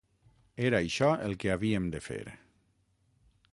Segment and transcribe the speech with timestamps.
[0.69, 2.19] Era això el que havíem de fer.